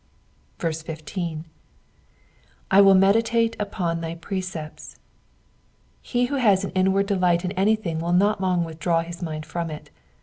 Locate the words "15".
0.57-1.45